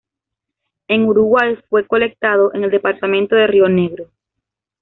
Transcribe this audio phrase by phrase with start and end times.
[0.87, 4.07] En Uruguay fue colectado en el departamento de Río Negro.